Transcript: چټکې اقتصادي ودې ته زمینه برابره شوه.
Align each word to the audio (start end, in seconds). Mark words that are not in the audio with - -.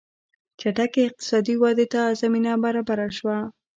چټکې 0.59 1.01
اقتصادي 1.07 1.55
ودې 1.61 1.85
ته 1.93 2.01
زمینه 2.21 2.51
برابره 2.63 3.07
شوه. 3.17 3.37